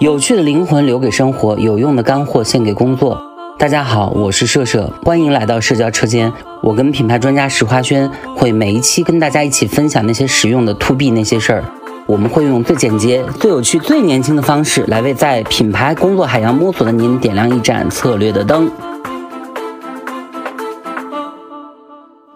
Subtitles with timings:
[0.00, 3.20] 有趣的灵魂留给生活，有用的干货献给工作。
[3.58, 6.32] 大家好，我是社社，欢迎来到社交车间。
[6.62, 11.64] 我跟品牌专家石花轩会每一期跟大家一起分享那些实用的 to B 那些事儿。
[12.06, 18.70] 我们会用最简洁、最有趣、最年轻的方式来为在品牌工作海洋摸索的您点亮一盏策略的灯。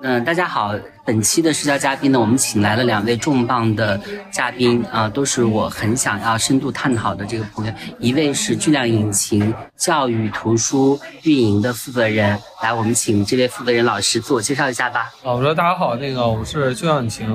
[0.06, 3.98] 嗯，大家好，本期的社交嘉宾呢，我们请来了两位重磅的
[4.30, 7.72] 嘉宾啊，都是我很想要深度探讨的这个朋友。
[7.98, 15.10] 一位是巨量引擎教育图书运营的负责人，来，我们请这位负责人老师自我介绍一下吧。
[15.22, 17.26] 啊，我说大家好，那个我是巨量引擎，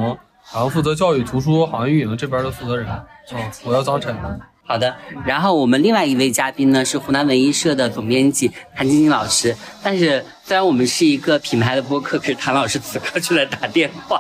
[0.54, 4.16] 然后负责教育图书行业运营这边的负责人，哦，我叫张晨。
[4.63, 9.55] 好的，然后我们另外一位嘉宾呢是湖南文艺社的总编辑谭晶晶老师。
[9.82, 14.20] 但是虽然我们是一个品牌的播客，可是谭老师此刻就在打电话。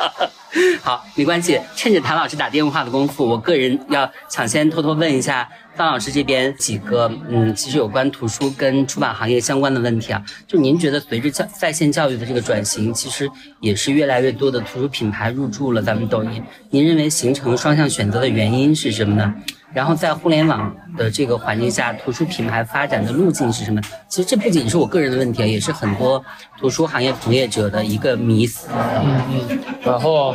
[0.82, 5.46] 好，没关系，趁着谭老师打电话的功夫，我个人要抢先偷偷问一下
[5.78, 10.20] 张老师这边几个，嗯，其实有关图书跟出版行业相关的问题啊。
[10.46, 16.42] 就您觉得随着教在线教育的这个转型，其实也是越来越多的图书品牌入驻了咱们抖音。
[16.70, 19.32] 您认为形成双向选择的原因是什么呢？
[19.72, 23.80] 然后在互联网的这个环境下，图书品牌发展的路径是什么？
[24.08, 26.24] 其实这不仅是我个人的问题啊，也是很多
[26.58, 28.66] 图书行业从业者的一个迷思。
[28.74, 29.58] 嗯嗯。
[29.84, 30.34] 然后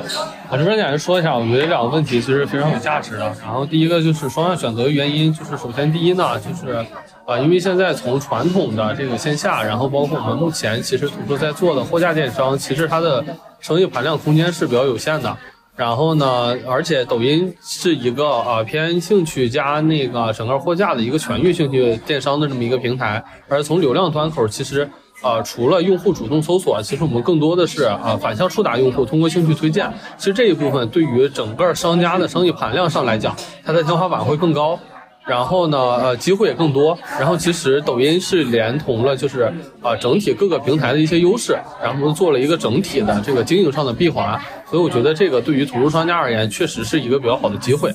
[0.54, 3.36] 我这边简单说一下，我觉得这两个问题其实非常有价值的。
[3.42, 6.86] 然后第一个就是双向选择的原因，就是首先第一呢，就是
[7.26, 13.26] 呃，因为现在从传统的这个线下，然后包括我们目前其实图书在做的货架电商，其实它的
[13.62, 15.36] 生意盘量空间是比较有限的。
[15.76, 23.24] 然后呢，而且抖音是一个呃偏兴趣加那个整个货架的一个全域兴趣电商的这么一个平台。
[23.50, 24.88] 而从流量端口，其实
[25.24, 29.92] 呃除了用户主动搜索，其实我们更多的是啊反向触达用户，通过兴趣推荐。
[30.18, 34.80] 其实这一部分对于整个商家的生意盘量上来讲，它的天花板会更高。
[35.26, 37.00] 然后呢，呃，机会也更多。
[37.18, 39.50] 然后其实抖音是连同了，就是
[39.82, 44.38] 啊，整体各个平台的一些优势，然后做了一个整体的这个经营上的闭环。
[44.70, 47.90] 所以我觉得这个对于图书商家而言，确实是一个比较好的机会。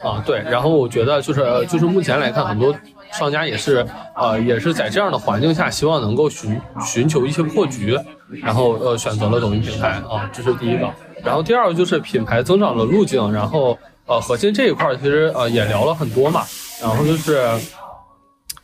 [0.00, 0.38] 啊，对。
[0.38, 2.72] 然后我觉得就是就是目前来看，很多
[3.12, 7.98] 商家也是啊，也是在这样的环境下，希望能够寻寻求一些破局，
[8.42, 10.90] 然后呃选择了抖音平台啊，这是第一个。
[11.22, 13.78] 然后第二个就是品牌增长的路径，然后。
[14.04, 16.42] 呃，核心这一块其实呃也聊了很多嘛，
[16.80, 17.36] 然后就是，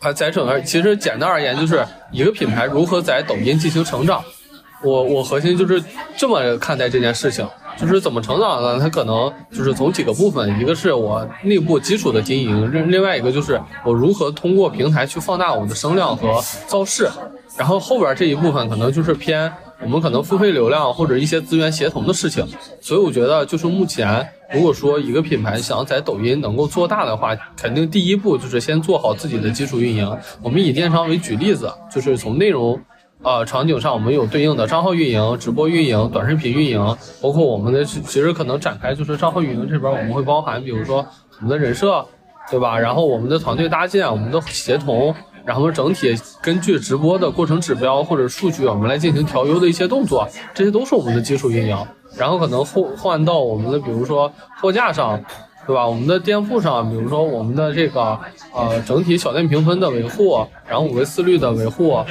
[0.01, 4.23] 啊，在整个其实简单而言，就是一个品牌如何在抖音进行成长，
[4.83, 5.81] 我我核心就是
[6.17, 7.49] 这么看待这件事情，
[7.81, 8.79] 就是怎么成长呢？
[8.81, 17.09] 它可能就是从几个部分，一个是我内部基础的经营，另外一个就是我如何通过平台去放大我的声量和造势，
[17.57, 19.53] 然后后边这一部分可能就是偏。
[19.81, 22.45] 我们可能付费流量或者一些资源协同的事情，
[22.81, 30.19] 所以我觉得就是目前，如果说一个品牌想在抖音能够做大的话，肯定第一步就是先做好自己的基础运营。
[30.43, 32.77] 我们以电商为举例子，就是从内容，
[33.23, 41.07] 呃场景上，我们有对应的账号运营、直播运营、短视频运营，包括我们的其实可能展开就是账号运营这边，我们会包含比如说
[41.39, 42.05] 我们的人设，
[42.51, 42.79] 对吧？
[42.79, 45.15] 然后我们的团队搭建、我们的协同。
[45.45, 51.87] 然后整体根据直播的过程指标或者数据，我们来进行调优的一些动作，这些都是我们的基础运营。
[52.19, 54.31] 然后可能换换到我们的，比如说
[54.61, 55.19] 货架上，
[55.67, 55.87] 对吧？
[55.87, 58.19] 我们的店铺上，比如说我们的这个
[58.53, 62.05] 呃整体小店评分的维护，然后五维四率的维护，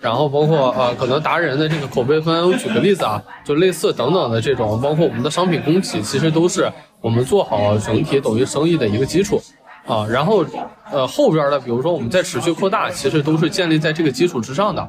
[0.00, 2.50] 然后包括呃可能达人的这个口碑分。
[2.50, 9.40] 我举个例子啊，就类似等等的这种，包括我们的商品供给，其实都是我们做好整体抖音生意的一个基础。
[9.86, 10.44] 啊，然后，
[10.92, 14.88] 呃，后边的，比如说我们在持续扩大，其实都是建立在这个基础之上的。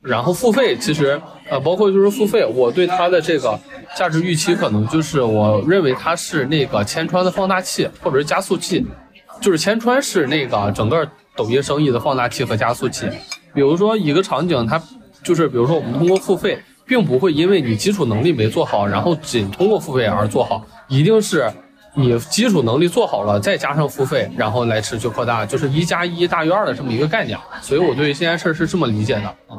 [0.00, 1.20] 然后付费，其实，
[1.50, 3.58] 呃，包括就是付费，我对它的这个
[3.96, 8.86] 价值预期，可能就是我认为它是那个千川的放大器或者是加速器，
[9.40, 13.06] 就是千川是那个整个抖音生意的放大器和加速器。
[13.58, 14.80] 比如说一个场景，它
[15.24, 21.50] 就是比如说我们通过付费，并不会因为你基础能力没做好，然后仅通过付费而做好，一定是。
[21.94, 27.36] 你基础能力做好了，再加上付费，然后来持续扩大，就是一加一大于二的这么一个概念。
[27.60, 29.58] 所以我对这件事是这么理解的啊。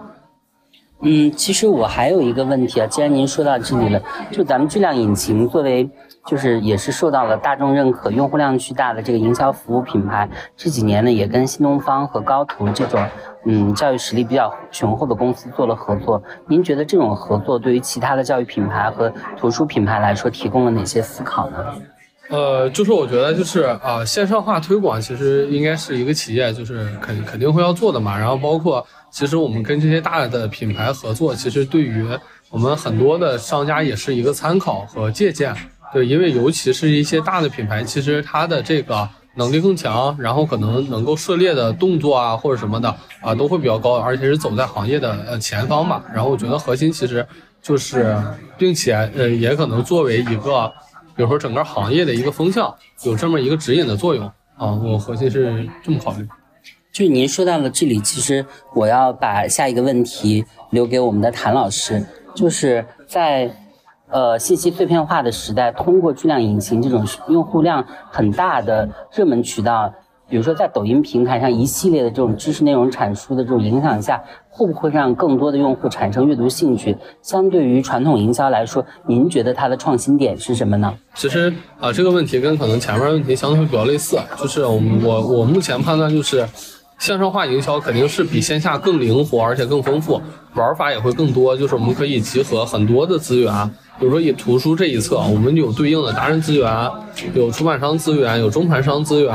[1.02, 4.02] 嗯，其实我还有一个问题啊，既然您说到这里了，
[4.32, 5.90] 就咱们巨量引擎作为
[6.26, 13.02] 就是也是受到了大众认可、用户量巨大的这个营销服务品牌，这几年呢也跟新东方和高图这种
[13.46, 16.22] 嗯教育实力比较雄厚的公司做了合作。
[16.48, 21.58] 您觉得这种合作对于其他的教育品牌和图书品牌来说提供了哪些思考呢？
[22.30, 28.18] 呃，就是我觉得就是啊，线上化推广其实应该是一个企业就是肯肯定会要做的嘛。
[28.18, 32.08] 然后包括其实我们跟这些大的品牌合作，其实对于
[32.52, 35.56] 我们很多的商家也是一个参考和借鉴。
[35.92, 46.04] 对，因为尤其是一些大的品牌，其实它的这个能力更强，然后可能能够涉猎的动作啊或者什么的啊都会比较高，而且是走在行业的呃前方吧。
[46.14, 47.26] 然后我觉得核心其实
[47.60, 48.16] 就是，
[48.56, 50.72] 并且呃也可能作为一个，
[51.20, 52.74] 比如说整个行业的一个风向，
[53.04, 54.26] 有这么一个指引的作用
[54.56, 54.72] 啊。
[54.82, 56.26] 我核心是这么考虑。
[56.94, 62.02] 就您说到了这里，其实我要把下一个问题留给我们的谭老师，
[62.34, 63.54] 就是在。
[64.12, 69.94] 呃，信息碎片化的时代，通过巨量引擎这种用户量很大的热门渠道，
[70.30, 76.96] 比如说在抖音平台上一系列的这种知识内容产出的这种影响下，会不会让更多的用户产生阅读兴趣？
[77.22, 80.94] 相对于传统营销来说，您觉得它的创新点是什么呢？
[81.16, 86.48] 其实啊，这个问题跟可能前面问题相对比较类似，就是我我我目前判断就是。
[87.00, 90.22] 线上化营销肯定是比线下更灵活，而且更丰富，
[90.54, 91.56] 玩法也会更多。
[91.56, 96.92] 就是我们可以集合很多的资源，比如说以图书这一侧，我们有对应的达人资源，
[97.34, 99.34] 有出版商资源，有中盘商资源，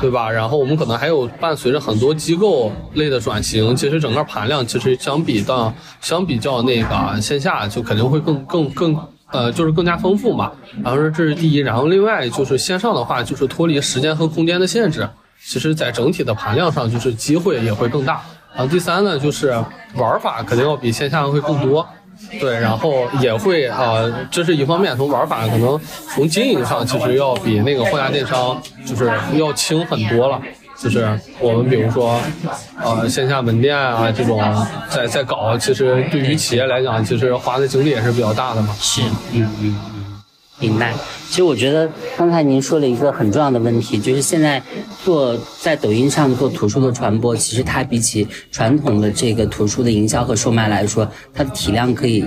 [0.00, 0.30] 对吧？
[0.30, 8.96] 然后我们可能还有伴随着很多机构类的转型，其实整个盘量其实相比到相比较那个线下就肯定会更更更
[9.30, 10.52] 呃就是更加丰富嘛。
[10.82, 15.08] 然后这是第一，然后另外就是线上的话，就是脱离时间和空间的限制。
[15.44, 18.22] 其实，在整体的盘量上，就是机会也会更大。
[18.54, 19.48] 然后第三呢，就是
[19.96, 21.84] 玩法肯定要比线下会更多，
[22.40, 24.96] 对，然后也会啊，这是一方面。
[24.96, 25.80] 从玩法可能
[26.14, 30.40] 从经营上，其实要比那个货架电商就是要轻很多了。
[30.78, 31.06] 就是
[31.38, 32.18] 我们比如说，
[32.82, 34.42] 呃，线下门店啊这种
[34.88, 38.74] 在在搞，其实对于企业来讲，其实花的精力也是比较大的嘛。
[38.80, 39.02] 是，
[39.32, 39.91] 嗯嗯。
[40.62, 40.94] 明白，
[41.28, 44.62] 其实我觉得刚才您说了一个很重要的问题，就是现在
[45.04, 52.24] 做在抖音上做图书的传播，其实它比起传统的这个图书的营销和售卖来说，它的体量可以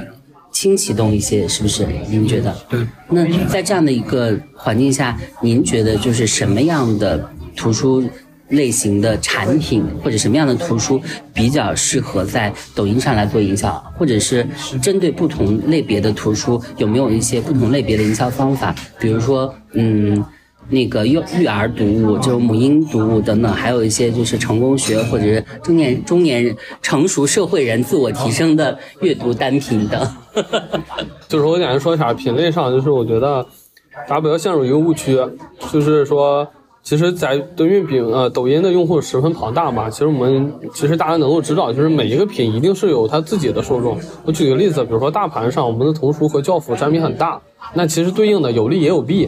[0.51, 1.87] 轻启动一些，是不是？
[2.09, 2.53] 您觉得？
[2.67, 2.85] 对。
[3.09, 8.03] 那在这样的一个环境下，您觉得就是什么样的图书？
[8.49, 11.01] 类型的产品或者什么样的图书
[11.33, 14.45] 比较适合在抖音上来做营销，或者是
[14.81, 18.75] 针对不同类别的图书有没有一些不同类别的营销方法？
[18.99, 20.23] 比如说，嗯，
[20.69, 30.07] 那个幼育儿读物，就母婴读物等等，还有一些就是成功学或者是中年中年人成熟社会人自我提升的阅读单品等。
[31.27, 33.43] 就是我简单说一下品类上，就是我觉得
[34.07, 35.17] 大家不要陷入一个误区，
[35.71, 36.47] 就是说。
[36.85, 43.97] 其实，在抖音比呃抖音的用户十分庞大嘛，其实我们其实大家能够知道，就是每一个品一定是有它自己的受众。
[44.23, 47.41] 我举个例子，比如说大盘上我们的童书和教辅占比很大，
[47.73, 49.27] 那其实对应的有利也有弊，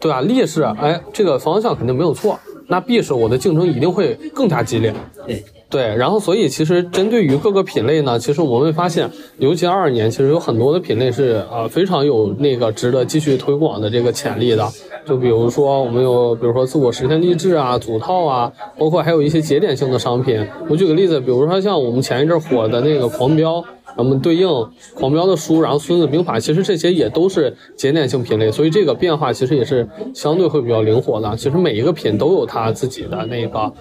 [0.00, 0.22] 对吧？
[0.22, 4.94] 利是哎这个方向肯定没有错，那弊是我的竞争一定会更加激烈。
[5.26, 5.44] 对。
[5.68, 14.64] 对，然后所以其实针对于各个品类呢，其实我们会发现，尤其二二年，其实有很多的品类是啊非常有那个值得继续推广的这个潜力的。
[15.04, 20.46] 就比如说我们有，比如说自我实现励志啊、组套啊，包括还有一些节点性的商品。
[20.70, 23.64] 我举个例子，比如说像我们前一阵火的那个狂飙，
[23.96, 24.48] 我们对应
[24.94, 31.36] 狂飙的书，然后孙子兵法，其实这些也都是节点性品类，所以这个变化其实也是相对会比较灵活的。
[31.36, 33.72] 其实每一个品都有它自己的那个。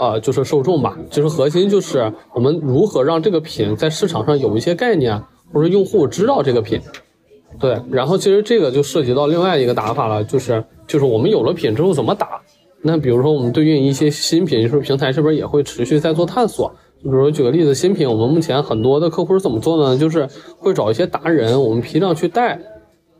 [0.00, 6.80] 呃，就是受众吧，就是核心就是我们如何让这个品在市场上有一些概念，或者用户知道这个品。
[7.58, 12.40] 对，然后其实这个就涉及到另外一个打法了，就是就是我们有了品之后怎么打？
[12.80, 16.72] 那比如说我们对应一些新品，就是平台这边也会持续在做探索。
[17.04, 19.98] 就比如举个例子，新品我们目前很多的客户是怎么做的呢？
[19.98, 20.26] 就是
[20.56, 22.58] 会找一些达人，我们批量去带。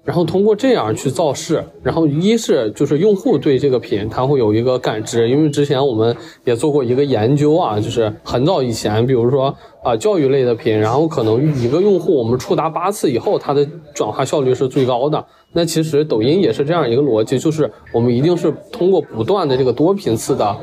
[0.02, 9.54] 然后通过这样去造势，然后一是就是用户对这个品他会有一个感知，因为之前我们也做过一个研究啊，就是很早以前，比如说
[9.84, 15.24] 啊教育类的品，然后可能一个用户我们触达八次以后，它的转化效率是最高的。
[15.52, 20.56] 那其实抖音也是这样一个逻辑，就是我们一定是通过不断的这个多频次的。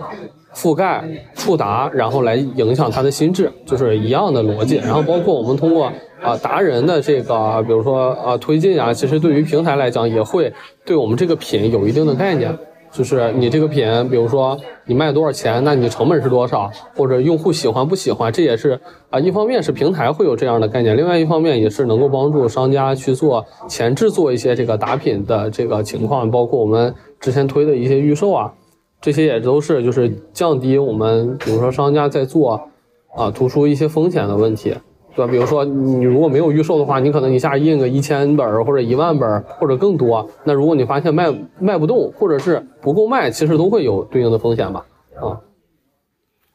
[0.57, 4.77] 覆盖触达，然后来影响它的心智，就是一样的逻辑。
[4.77, 10.51] 然后包括我们通过啊达人的这个，比如说啊推进啊，其实对于平台来讲，也会
[10.83, 12.57] 对我们这个品有一定的概念。
[12.89, 28.51] 就是你这个品，比如说你卖多少钱，那你成本是多少，或者用户喜欢不喜欢，这也是啊一方面是平台会有这样的概念，另外一方面也是能够帮助商家去做前置做一些这个打品的这个情况，包括我们之前推的一些预售啊。
[29.00, 32.70] 这些也都是就是降低我们，比如说商家在做
[33.16, 34.75] 啊图书一些风险的问题，
[35.16, 35.32] 对吧？
[35.32, 44.86] 比如说你如果没有预售的话，你可能一下印个一千本或者一万本或者更多，那如果你发现卖卖不动或者是不够卖，其实都会有对应的风险吧？
[45.22, 45.39] 啊，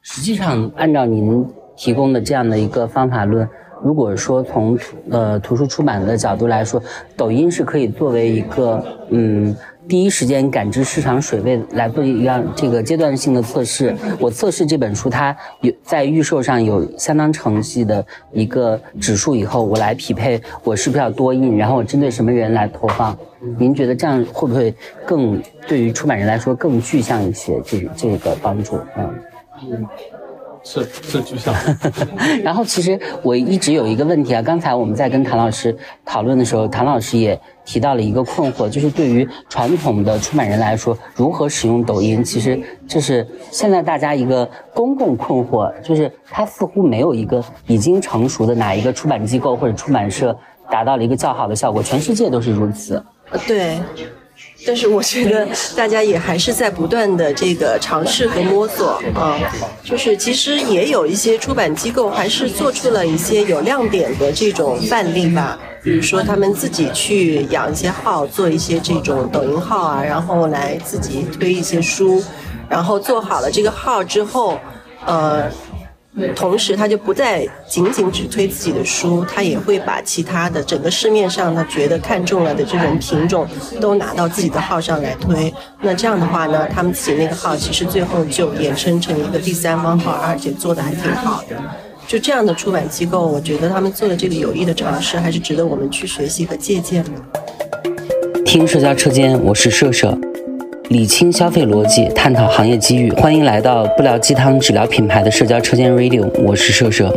[0.01, 1.45] 实际上按照您
[1.75, 3.47] 提供的这样的一个方法论。
[3.81, 6.81] 如果说从呃图书出版的角度来说，
[7.17, 9.53] 抖音是可以作为一个嗯
[9.87, 13.95] 第一时间感知市场水位来做一样这个阶段性的测试。
[14.19, 23.17] 我测试这本书，它有在预售上有相当成绩的一个指数以后，我来匹配我是不是要多印，然后我针对什么人来投放。
[23.59, 24.73] 您觉得这样会不会
[25.05, 27.59] 更对于出版人来说更具象一些？
[27.65, 29.87] 这这个帮助，嗯。
[30.65, 31.53] 是是具象。
[32.41, 35.75] 然后其实我一直有一个问题啊，刚才我们在跟谭老师
[36.05, 50.37] 讨论的时候，谭老师也提到了一个困惑，就是对于传统的出版人来说，如何使用抖音，其实这是现在大家一个公共困惑，就是它似乎没有一个已经成熟的哪一个出版机构或者出版社
[50.69, 53.03] 达到了一个较好的效果，全世界都是如此。
[53.47, 53.77] 对。
[54.65, 59.37] 但是我觉得大家也还是在不断的这个尝试和摸索啊，
[59.83, 72.23] 就是其实也有一些出版机构还是做出了一些有亮点的这种范例吧，比如说他们自己去养一些号，做一些这种抖音号啊，然后来自己推一些书，
[72.69, 74.59] 然后做好了这个号之后，
[75.05, 75.51] 呃。
[76.35, 83.47] 同时，他就不再仅仅只推自己的书，他也会把其他的整个市面上他觉得看中了的这种品种
[83.81, 85.51] 都拿到自己的号上来推。
[85.81, 91.55] 那这样的话呢，他们自己那个号其实最后就衍生成一个第三方号，而且做的还挺好的。
[92.05, 97.09] 就这样的出版机构，我觉得他们做的这个有益的尝试，还是值得我们去学习和借鉴的。
[98.45, 100.15] 听社交车间，我是社社。
[100.89, 103.11] 理清消费逻辑，探讨行业机遇。
[103.13, 107.13] 欢迎来到不聊鸡汤，只聊品牌的社交车间 Radio，我是社社。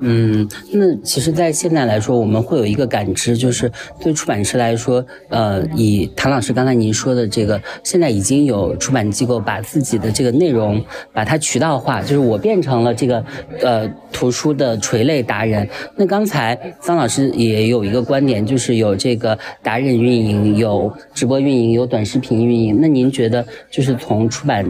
[0.00, 13.24] 嗯，那其实，在现在来说，我们会有一个感知，就是对出版社来说，呃，以谭老师刚才您说的这个，现在已经有出版机构把自己的这个内容，把它渠道化，就是我变成了这个，
[13.62, 15.66] 呃，图书的垂类达人。
[15.96, 22.78] 那刚才张老师也有一个观点，就是有这个达人运营，有直播运营，有短视频运营。
[22.80, 24.66] 那您觉得，就是从出版？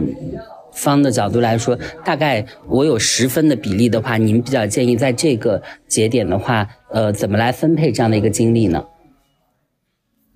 [0.77, 8.85] 方的角度来说，大概我有十分的比例的话，您比较建议在这个节点的话，呃，怎么来分配这样的一个精力呢？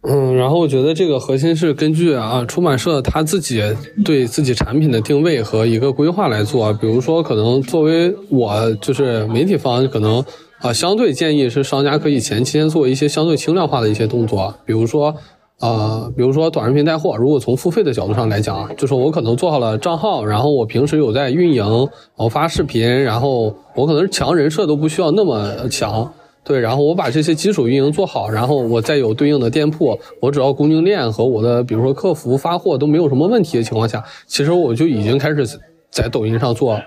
[0.01, 3.61] 嗯，然后我觉得这个核心是根据啊出版社他自己
[4.03, 6.73] 对自己产品的定位和一个规划来做。
[6.73, 10.25] 比如说，可能作为我就是媒体方，可能
[10.57, 15.15] 啊相对建议是商家可以前期先做一些相对轻量化的一些动作，比如说。
[15.61, 26.11] 呃，比如说短视频带货，如果从付费的角度上来讲啊，就是我可能做好了账号，然后我平时有在运营，我发视频，然后我可能强人设都不需要那么强，
[26.43, 35.45] 对，然后我把这些基础运营做好，然后我再有对应的店铺，我只要供应链和我的比如说客服发货都没有什么问题的情况下，其实我就已经开始
[35.91, 36.81] 在抖音上做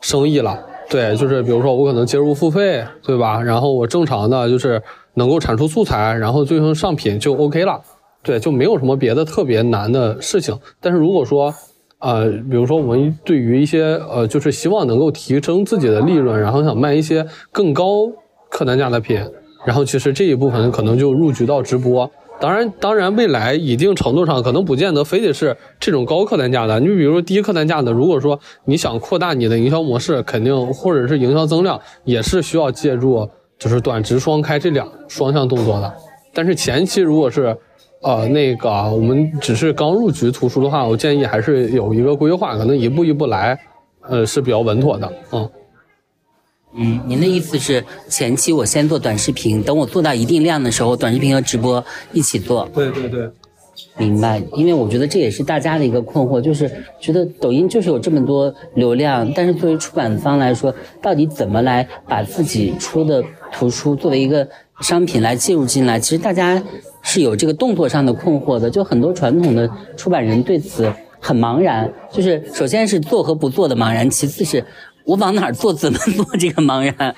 [0.00, 3.42] 生意了，对，就是比如说我可能接入付费，对吧？
[3.42, 7.78] 然后我正常的就是能够产出素材，然后最终上品就 OK 了。
[8.24, 10.58] 对，就没有什么别的特别难的事情。
[10.80, 11.54] 但是如果说，
[11.98, 18.10] 呃，比如说我们对于一些呃，就是希望能够提升自己的利润，然后想卖一些更高
[18.50, 19.22] 客单价的品，
[19.64, 22.10] 然后其实这一部分可能就入局到直播。
[22.40, 26.80] 当然，当然未来一定程度上可能不见得非得是这种高客单价的。
[26.80, 33.28] 你比如说低客单价的，如果说你想扩大你的营销模式，肯定或者是营销增量，也是需要借助
[33.58, 35.94] 就是短直双开这两双向动作的。
[36.34, 37.56] 但是前期如果是
[38.04, 43.58] 呃，那个我们只是刚入局图书的话，我建议还是有一个规划，可能一步一步来，
[44.02, 45.10] 呃，是比较稳妥的。
[45.32, 45.50] 嗯，
[46.74, 51.82] 嗯，您的意思是前期我先做短视频，等我做到一定量的时候，短视频和直播
[52.12, 52.68] 一起做。
[52.74, 53.26] 对对对，
[53.96, 54.42] 明白。
[54.52, 56.70] 因为我觉得这也是大家的一个困惑，就是
[57.00, 64.46] 觉得抖音就是有这么多流量，但是作为出版方来说，到底怎么来把自己出的图书作为一个
[64.80, 65.98] 商品来介入进来？
[65.98, 66.62] 其实大家。
[67.04, 71.88] 是有这个动作上的困惑的，就很多传统的出版人对此很茫然。
[72.10, 74.64] 就是首先是做和不做的茫然，其次是
[75.04, 77.14] 我往哪儿做、怎么做这个茫然。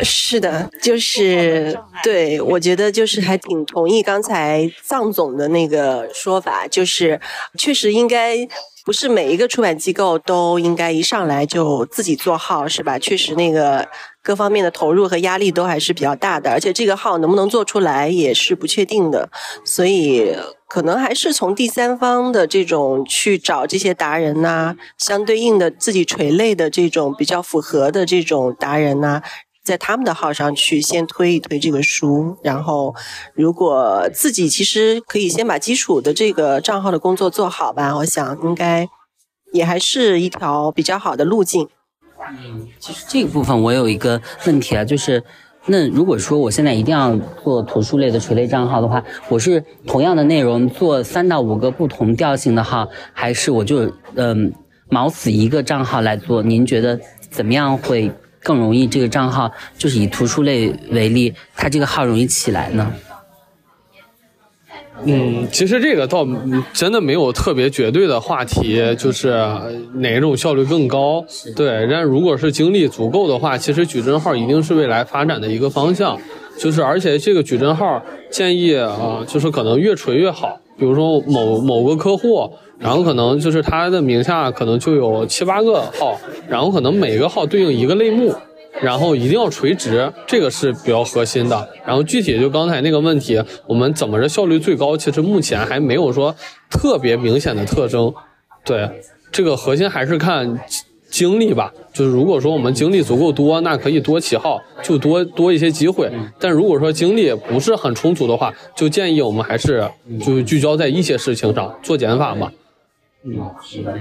[0.00, 7.20] 是的，就是对我觉得就是还挺同意刚才藏总的那个说法，就是
[7.58, 8.36] 确实应该
[8.84, 12.98] 不是每一个出版机构都应该一上来就自己做号，是吧？
[12.98, 13.86] 确实那个。
[14.28, 19.30] 各方面的投入和压力都还是比较大的，而且这个号能不能做出来也是不确定的，
[19.64, 20.36] 所以
[20.68, 29.22] 可能还是从第三方的这种去找这些达人呐，相对应的自己垂类的这种比较符合的这种达人呐，
[29.64, 32.94] 在他们的号上去先推一推这个书，然后
[33.32, 38.86] 如果自己其实可以先把基础的这个账号的工作做好吧，我想应该
[39.54, 41.66] 也还是一条比较好的路径。
[42.44, 45.22] 嗯，其实这个部分我有一个问题啊，就是
[45.66, 54.52] 那如果说我现在一定要做图书类的垂类账号的话，我是同样的内容做三到五个不同调性的号，还是我就嗯
[54.88, 56.42] 锚死一个账号来做？
[56.42, 56.98] 您觉得
[57.30, 58.10] 怎么样会
[58.42, 58.86] 更容易？
[58.86, 62.90] 这个账号就是以图书类为例，它这个号容易起来呢？
[65.04, 66.26] 嗯，其实这个倒
[66.72, 69.42] 真的没有特别绝对的话题，就是
[69.94, 71.24] 哪一种效率更高。
[71.54, 76.18] 对，但如果是精力足够的话，其实矩阵号一定是未来发展的一个方向。
[76.58, 80.60] 就是而且这个矩阵号建议啊，就是可能越垂越好。
[80.76, 88.34] 比如说某某个客户，然后可能就是他的名下可能就有七八个号，然后可能每个号对应一个类目。
[88.80, 91.68] 然后一定要垂直，这个是比较核心的。
[91.84, 94.96] 然后具体就刚才那个问题，我们怎么着效率最高？
[94.96, 96.34] 其实目前还没有说
[96.70, 98.12] 特别明显的特征。
[98.64, 98.88] 对，
[99.32, 100.60] 这个核心还是看
[101.10, 101.72] 精力吧。
[101.92, 106.10] 就是如果说我们精力足够多，那可以多起号，就多多一些机会。
[106.38, 109.88] 但如果说精力不是很充足的话，就建议我们还是
[110.24, 112.52] 就聚焦在一些事情上做减法嘛。
[113.24, 113.98] 嗯，是的，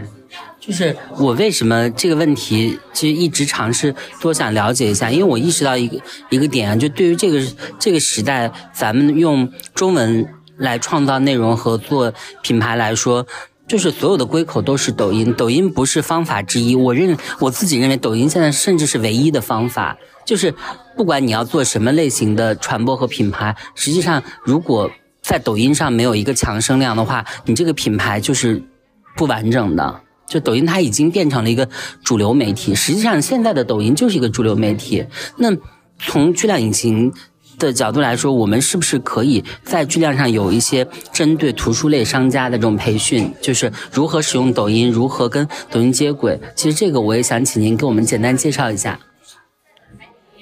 [0.59, 7.41] 就是我为什么这个问题其实一直尝试多想了解一下，因为我意识到一个一个点啊，就对于这个
[7.79, 10.25] 这个时代，咱们用中文
[10.57, 13.25] 来创造内容和做品牌来说，
[13.67, 16.75] 就是所有的归口都是抖音，抖音不是方法之一。
[16.75, 19.97] 我认我自己认为，抖音现在甚至是唯一的方法。
[20.25, 20.53] 就是
[20.95, 28.61] 不管你要做什么类型的传播和品牌，实际上如果在抖音上没有一个强声量的话，你这个品牌就是。
[29.17, 31.67] 不完整的，就抖音它已经变成了一个
[32.03, 32.73] 主流媒体。
[32.75, 35.03] 实际上，现在的抖音就是一个主流媒体。
[35.37, 35.49] 那
[35.97, 37.11] 从巨量引擎
[37.57, 43.33] 的角度来说，我们是不是可以在巨量上有一些针对图书类商家的这种培训？
[43.41, 46.39] 就是如何使用抖音，如何跟抖音接轨？
[46.55, 48.99] 其实这个我也想请您给我们简单介绍一下。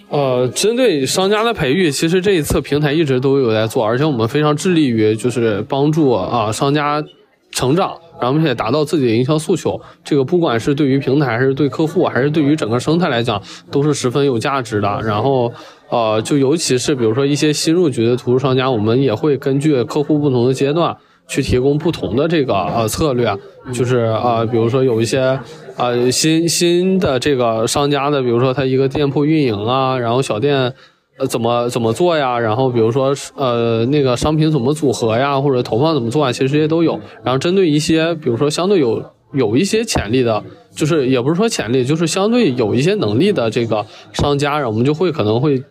[0.09, 7.03] 呃，针对商家的培育，其实这一次平台一直都有在做，而且我们非常致力于就是帮助啊商家
[7.51, 7.97] 成长。
[8.19, 15.01] 然后并且达到自己的营销诉求，这个不管是对于平台，还是对客户，还是对于整个生态来讲，都是十分有价值的。
[15.03, 15.51] 然后，
[15.89, 20.95] 呃，就尤其是比如说一些新入局的图书商家，我们也会根据客户不同的阶段，
[21.27, 23.35] 去提供不同的这个呃策略。
[23.73, 25.39] 就是啊，比如说有一些
[25.77, 30.73] 呃新新的这个商家的，比如说他一个店铺运营啊，然后小店。
[31.17, 32.37] 呃，怎么怎么做呀？
[32.37, 36.29] 然后比如说，呃，那个商品怎么组合呀，或者投放怎么做啊？
[36.29, 36.99] 其实这些都有。
[37.23, 39.01] 然后针对一些，比如说相对有
[39.31, 40.43] 有一些潜力的，
[40.75, 45.63] 就是也不是说潜力，就是相对有一些能力的这个商家，我们就会可能会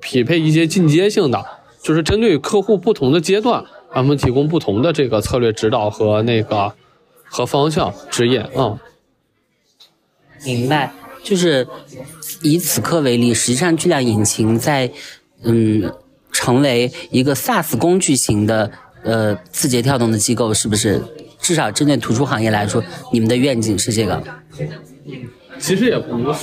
[0.00, 1.42] 匹配一些进阶性的，
[1.82, 6.70] 就是针对客户不同的阶段，我们提供不同的这个策略指导和那个
[7.24, 8.78] 和方向指引啊。
[10.44, 11.66] 明白，就是。
[12.42, 14.90] 以此刻为例，实际上巨量引擎在，
[15.42, 15.90] 嗯，
[16.32, 18.70] 成为一个 SaaS 工具型的
[19.02, 21.02] 呃字节跳动的机构，是不是？
[21.40, 24.22] 至少针对图书行业来说，你们的愿景是这个？
[25.58, 26.34] 其实也不，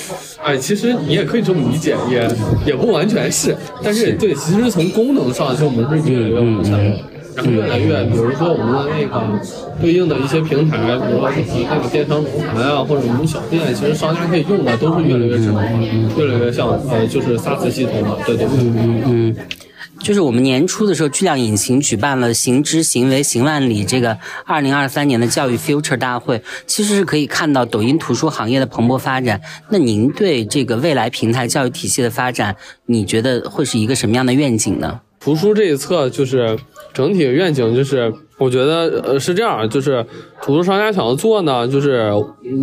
[0.44, 2.28] 哎，其实你也可以这么理解，也
[2.68, 3.56] 也不完全是。
[3.84, 6.98] 但是对，其实从功能上，就我们是越来越完善。
[7.38, 9.40] 然后越来越，比如说我们的那个
[9.80, 11.30] 对应的一些平台，比如说
[11.70, 18.58] 那个电商平台啊，或者我们小店，其实商家可以用的都是越来越智能，越来越像呃，就是 SaaS 系统的，对对对。
[18.58, 19.36] 嗯嗯，
[20.00, 29.40] 就是我们年初的时候，巨量引擎举办了“行知行为行万里”这个二零二三年的教育 Future 大会，其实是可以看到抖音图书行业的蓬勃发展。
[29.70, 32.56] 那您对这个未来平台教育体系的发展，
[32.88, 35.02] 你觉得会是一个什么样的愿景呢？
[35.20, 36.58] 图书这一侧就是。
[36.94, 40.04] 整体愿景就是，我觉得呃是这样，就是
[40.42, 42.12] 图书商家想要做呢，就是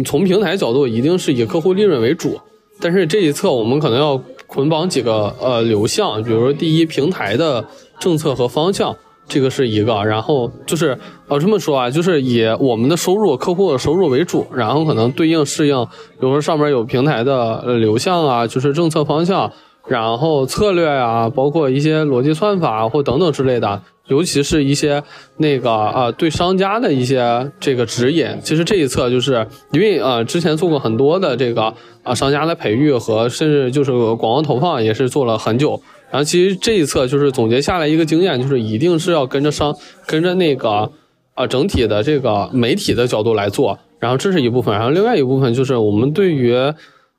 [0.05, 2.41] 从平台角度一定是以客户利润为主，
[2.81, 7.65] 但是这一侧我们可能要捆绑几个呃流向，比如说第一平台的
[8.01, 8.97] 政策和方向，
[9.29, 15.87] 这个是一个，然后就是呃这么说啊，就是以我们的收入、客户的收入为主，然后可能对应适应，
[16.19, 19.53] 比如说上面有平台的流向啊，就是政策方向，
[19.87, 23.83] 然后策略呀，包括一些逻辑算法或等等之类的。
[24.07, 25.03] 尤其是一些
[25.39, 40.93] 那个啊，对商家的一些这个指引，其实这一侧就是因为呃之前做过很多的这个啊商家的培育和甚至就是广告投放也是做了很久，然后其实这一侧就是总结下来一个经验，就是一定是要跟着商跟着那个
[41.33, 46.55] 啊整体的这个媒体的角度来做，然后这是一部分，然后另外一部分就是我们对于。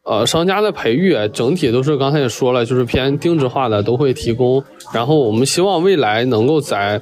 [0.06, 4.64] 呃，商家的培育整体都是刚才也说了，就是偏定制化的，都会提供。
[4.94, 7.02] 然后我们希望未来能够在，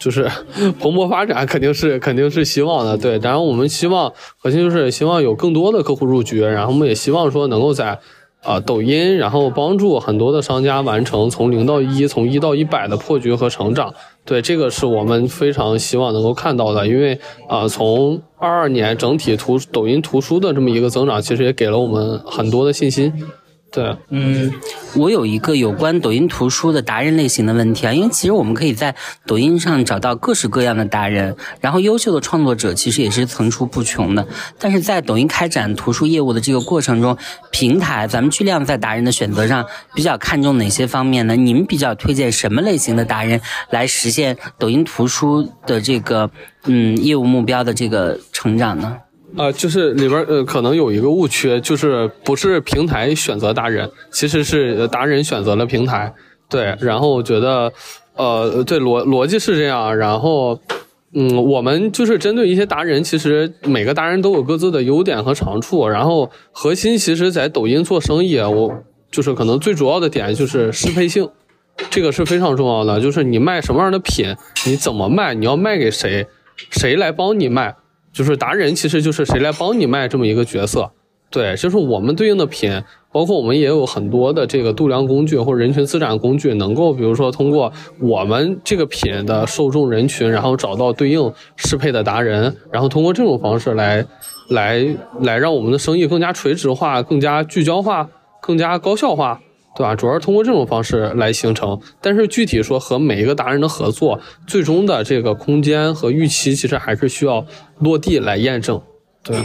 [0.00, 0.24] 就是
[0.80, 3.18] 蓬勃发展，肯定是肯定是希望的，对。
[3.18, 8.00] 然后我们希望核心就是希望有更多的客户入局，然后我们也希望说能够在
[8.44, 13.92] 啊，抖音，然后帮助很多的商家完成从零到一、从一到一百的破局和成长。
[14.24, 23.12] 对，这个是我们非常希望能够看到的，因为啊，从二二年整体图抖音图书的这么一个增长，其实也给了我们很多的信心。
[23.74, 24.52] 对，嗯，
[24.94, 28.94] 我有一个有关抖音图书的达人类型的问题啊，因为其实我们可以在
[29.26, 34.24] 抖音上找到各式各样的达人，然后优秀的创作者其实也是层出不穷的。
[34.60, 37.18] 但是在抖音开展图书业务的这个过程中，
[37.50, 41.34] 平台咱们巨量在达人的选择上比较看重哪些方面呢？
[41.34, 46.30] 你们比较推荐什么类型的达人来实现抖音图书的这个
[46.66, 48.98] 嗯业务目标的这个成长呢？
[49.36, 56.12] 呃，就是里边呃可能有一个误区，就是不是平台选择达人，其实是达人选择了平台。
[56.48, 57.72] 对，然后我觉得，
[58.14, 59.96] 呃，对逻逻辑是这样。
[59.96, 60.60] 然后，
[61.14, 65.88] 嗯，我们就是针对一些达人，其实每个达人都有各自的优点和长处。
[65.88, 68.72] 然后核心其实，在抖音做生意，我
[69.10, 71.28] 就是可能最主要的点就是适配性，
[71.90, 73.00] 这个是非常重要的。
[73.00, 76.26] 就是你卖什么样的品，你怎么卖，你要卖给谁，
[76.70, 77.74] 谁来帮你卖。
[78.14, 80.88] 就是达人，其实就是谁来帮你卖这么一个角色，
[81.30, 94.06] 对，就是我们对应的品，包括我们也有很多的这个度量工具或者人群资产工具，能够比如说通过我们这个品的受众人群，然后找到对应适配的达人，然后通过这种方式来，
[94.50, 98.08] 来，来让我们的生意更加垂直化、更加聚焦化、
[98.40, 99.40] 更加高效化。
[99.76, 99.94] 对吧？
[99.94, 107.44] 主要是通过这种方式来形成，但是具体说和每一个达人的合作，最终的这个空间和预期，其实还是需要
[107.78, 108.80] 落地来验证。
[109.22, 109.38] 对。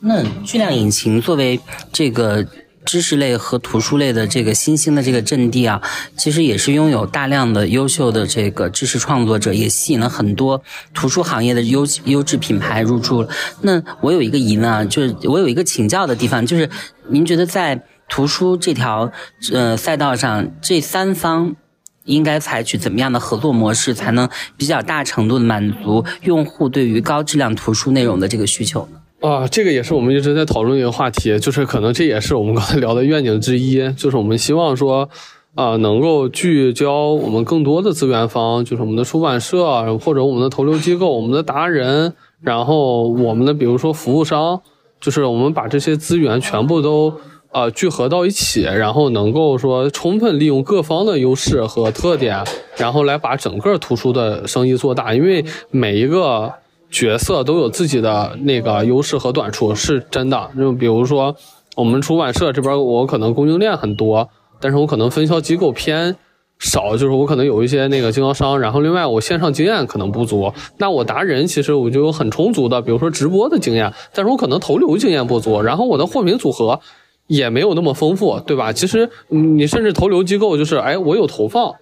[0.00, 1.58] 那巨量引擎作为
[1.90, 2.46] 这个
[2.84, 5.80] 知识类和图书类的这个新兴的这个阵地啊，
[6.18, 13.26] 其实也是拥有大量的优秀的这个知识创作者，也吸引了很多图书行业的优优质品牌入驻。
[13.62, 16.68] 那我有一个疑问啊，就是我有一个请教的地方，就是
[17.08, 17.82] 您觉得在
[18.14, 19.10] 图书这条
[19.52, 21.56] 呃赛道上，这三方
[22.04, 29.28] 应该采取怎么样的合作模式，才能比较大程度的满足用户对于高质量图书内容的这个需求呢？
[29.28, 35.08] 啊，这个也是我们一直在讨论一个话题，就是可能这也是我们刚才聊的愿景之一，就是我们希望说，
[35.56, 44.60] 啊，能够聚焦我们更多的资源方，就是我们的出版社或者我们的投流机构、我们的达人，然后我们的比如说服务商，
[45.00, 47.12] 就是我们把这些资源全部都。
[47.54, 52.42] 呃，聚合到一起，然后能够说充分利用各方的优势和特点，
[52.76, 55.14] 然后来把整个图书的生意做大。
[55.14, 56.52] 因为每一个
[56.90, 60.50] 角色都有自己的那个优势和短处，是真的。
[60.58, 61.36] 就比如说，
[61.76, 64.28] 我们出版社这边，我可能供应链很多，
[64.60, 66.16] 但是我可能分销机构偏
[66.58, 68.58] 少，就是我可能有一些那个经销商。
[68.58, 70.52] 然后另外，我线上经验可能不足。
[70.78, 75.62] 那我达人其实我就有很充足的，比如说直播的经验，但是我可能投流经验不足。
[75.62, 76.80] 然后我的货品组合。
[77.26, 78.72] 也没有那么丰富，对吧？
[78.72, 81.74] 其实你甚至投流机构就是，哎，我有投放，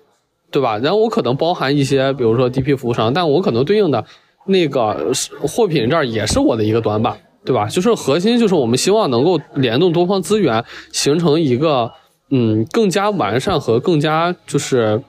[0.51, 0.79] 对吧？
[0.79, 4.05] 然后我可能包含一些，比如说 DP 服务商，但我可能对应的
[4.47, 5.13] 那个
[5.47, 7.67] 货品这儿也是我的一个短板，对吧？
[7.67, 11.93] 就是核心就是我们希望能够联动多方资源，形成一个
[12.31, 15.03] 嗯更加完善和更加就是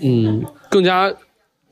[0.00, 1.12] 嗯更加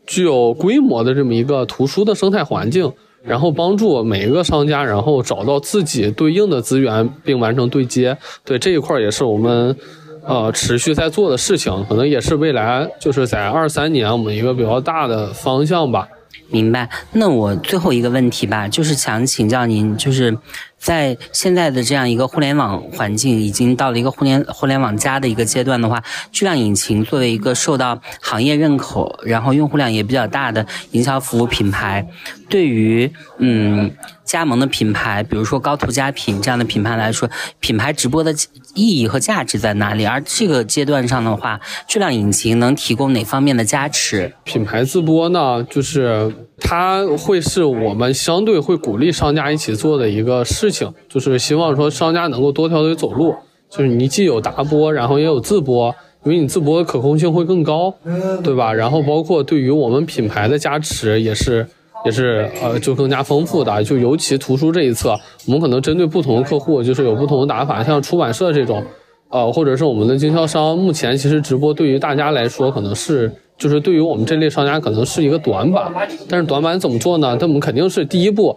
[0.07, 2.93] 具有规模的这么一个图书的生态环境。
[3.27, 8.17] 然后帮助每一个商家，然后找到自己对应的资源，并完成对接。
[8.45, 9.75] 对这一块也是我们，
[10.23, 16.07] 呃，持续在做的事情，可能也是未来就是在二三年我们一个比较大的方向吧。
[16.49, 16.89] 明白。
[17.13, 20.37] 那我最后一个问题吧，就是想请教您，就是
[20.85, 32.07] 在现在的这样一个互联网环境，已经到了一个互联互联网加的一个阶段的话，巨量引擎作为一个受到行业认可，然后用户量也比较大的营销服务品牌，
[32.51, 33.91] 对于嗯。
[34.25, 37.29] 加盟的品牌，比如说高图佳品这样的品牌来说，
[37.61, 38.35] 品牌直播的
[38.75, 40.07] 意义和价值在哪里？
[40.07, 44.33] 而这个阶段上的话，巨量引擎能提供哪方面的加持？
[44.43, 50.74] 品牌自播呢，就是它会是我们相对会鼓励商家一起做的一个事情，
[51.09, 53.35] 就是希望说商家能够多条腿走路，
[53.69, 57.95] 就是你既有达播，然后也有自播，因为你自播的可控性会更高，
[58.43, 58.73] 对吧？
[58.73, 61.67] 然后包括对于我们品牌的加持也是。
[62.05, 67.83] 也是呃，就更加丰富的，就尤其图书这一侧，我们可能针对不同的客户，就是有不同的打法。
[67.83, 68.85] 像出版社这种，
[69.31, 75.91] 呃，或者是我们的经销商，目前其实直播对于大家来说，可能是就是对于我们这类商家，可能是一个短板。
[76.29, 77.39] 但是短板怎么做呢？
[77.41, 78.55] 那我们肯定是第一步，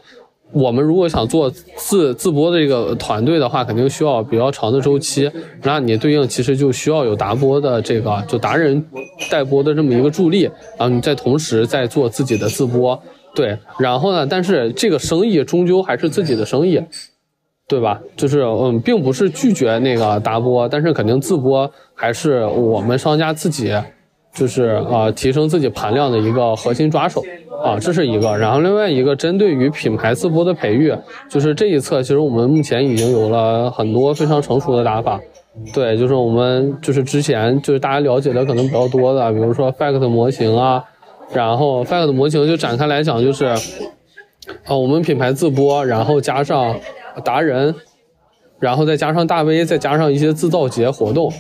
[0.52, 5.30] 我们如果想做自自播的这个团队的话，肯定需要比较长的周期。
[5.64, 8.84] 那你对应其实就需要有达播的这个就达人
[9.30, 10.44] 带播的这么一个助力，
[10.78, 13.00] 然后你再同时在做自己的自播。
[13.36, 14.26] 对，然后呢？
[14.26, 16.82] 但是这个生意终究还是自己的生意，
[17.68, 18.02] 对吧？
[18.16, 23.76] 就是嗯，并不是拒绝那个达播，但是肯定自播还是我们商家自己，
[24.34, 27.22] 就是呃提升自己盘量的一个核心抓手
[27.64, 28.38] 啊，这是一个。
[28.38, 30.96] 然后另外一个针对于品牌自播的培育，
[31.30, 35.20] 就是这一侧其实我们目前已经有了很多非常成熟的打法。
[35.74, 40.84] 对，就是我们就是之前就是大家了解的可能比较多的，比如说 Fact 模型啊，
[41.34, 46.76] 然后 Fact 模型就展开来讲就是，啊我们品牌自播，然后加上
[47.24, 47.74] 达人，
[48.60, 51.34] 然后再加上大 V，再加上一些自造节活动，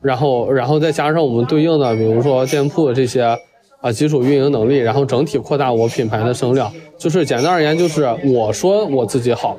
[0.00, 3.38] 然后然后再加上我们对应的比如说店铺这些
[3.82, 6.72] 啊基础运营能力，然后整体扩大我品牌的声量。
[6.96, 9.58] 就是简单而言，就是我说我自己好，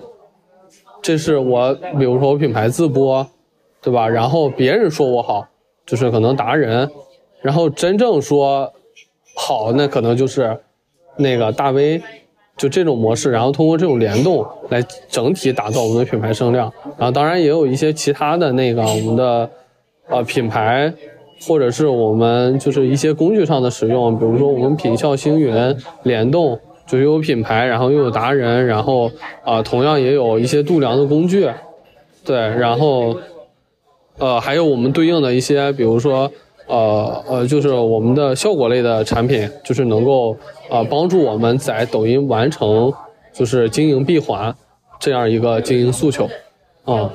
[1.04, 3.28] 这是我比如说我品牌自播。
[3.86, 4.08] 对吧？
[4.08, 5.46] 然后别人说我好，
[5.86, 6.90] 就是可能达人，
[7.42, 8.72] 然后真正说
[9.36, 10.58] 好，那可能就是
[11.18, 12.02] 那个大 V，
[12.56, 13.30] 就这种模式。
[13.30, 16.72] 然后通过这种联动来整体打造我们的品牌声量。
[16.98, 19.50] 然后当然也有一些其他的那个我们的
[20.08, 20.94] 呃品牌，
[21.48, 25.54] 或者是我们就是一些工具上的使用，比如说我们品效星云
[26.04, 29.12] 联动，就是有品牌，然后又有达人，然后
[29.44, 31.50] 啊同样也有一些度量的工具，
[32.26, 33.16] 对，然后。
[34.20, 36.32] 呃，还有我们对应的一些，比如说，
[36.68, 40.38] 呃呃，就是我们的效果类的产品，就是能够
[40.70, 42.94] 呃帮助我们在抖音完成
[43.34, 44.56] 就是经营闭环
[45.00, 46.30] 这样一个经营诉求，
[46.86, 47.10] 啊，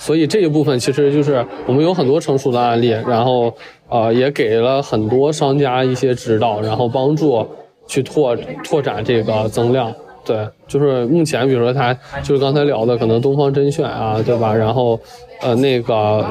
[0.00, 3.54] 所以这一部分其实就是我们有很多成熟的案例，然后
[3.88, 7.46] 呃也给了很多商家一些指导，然后帮助
[7.86, 8.34] 去拓
[8.64, 9.94] 拓展这个增量。
[10.24, 14.52] 对，就是目前比如说他就是刚才聊的可能东方甄选啊，对吧？
[14.52, 14.98] 然后。
[15.42, 16.22] 呃，那个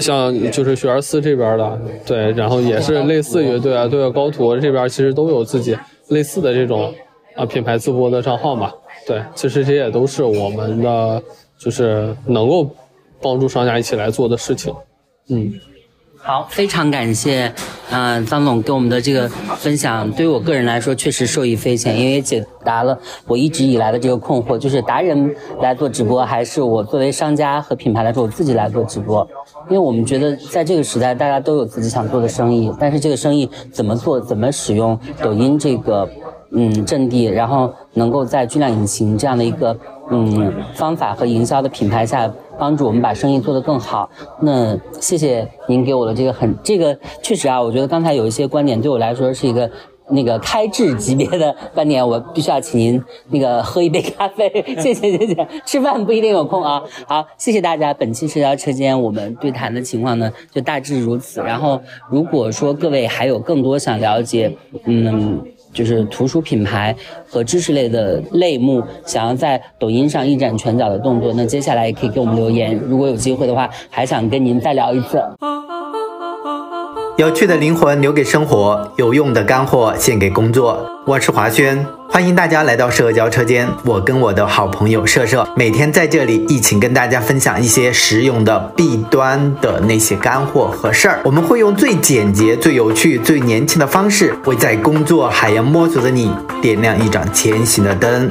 [0.00, 6.92] 像就是学而思这边的，对，然后也是类似于对啊，对啊，高途这边其实都有自己类似的这种
[7.36, 8.72] 啊品牌自播的账号嘛，
[9.06, 11.22] 对，其实这也都是我们的
[11.62, 12.68] 就是能够
[13.20, 14.74] 帮助商家一起来做的事情，
[15.28, 15.52] 嗯。
[16.24, 17.52] 好，非常感谢，
[17.90, 22.96] 嗯，张总给我们的这个分享，对于我个人来说确实受益匪浅，因为解答了
[23.26, 29.28] 我一直以来的这个困惑，就是达人来做直播，还是我作为商家和品牌来说我自己来做直播？
[29.68, 36.08] 因为我们觉得在这个时代，大家都有自己想做的生意，但是这个生意怎么做，怎么使用抖音这个
[36.52, 39.76] 嗯阵地，然后能够在巨量引擎这样的一个
[40.10, 42.32] 嗯方法和营销的品牌下。
[42.58, 44.08] 帮助我们把生意做得更好。
[44.40, 49.68] 那谢谢您给我的这个很这个确实啊，我觉得刚才有一些观点对我来说是一个
[50.10, 54.48] 那个开智级别的 观点，我必须要请您那个喝一杯咖啡。
[54.78, 56.80] 谢谢谢谢，吃饭不一定有空啊。
[57.08, 57.92] 好，谢谢大家。
[57.94, 61.40] 本期社交车间我们对谈的情况呢，就大致如此。
[61.40, 65.42] 然后如果说各位还有更多想了解，嗯。
[65.72, 66.94] 就是图书品牌
[67.28, 72.78] 和知识类的类目，想要在抖音上一展拳脚的动作，那接下来也可以给我们留言。
[72.88, 75.22] 如果有机会的话，还想跟您再聊一次。
[77.18, 80.90] 有趣的灵魂留给生活，有用的干货献给工作。
[81.04, 83.68] 我是华轩，欢迎大家来到社交车间。
[83.84, 91.20] 我跟我的好朋友社社，每天在这里一起跟大家分享一些实用的弊端的那些干货和事儿。
[91.22, 98.30] 我们会用最简洁、最有趣、最年轻的方式，为在工作海洋摸索的你点亮一盏前行的灯。